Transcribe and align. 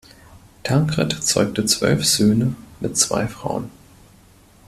Tankred 0.63 1.13
zeugte 1.21 1.63
zwölf 1.67 2.03
Söhne 2.07 2.55
mit 2.79 2.97
zwei 2.97 3.27
Frauen. 3.27 3.69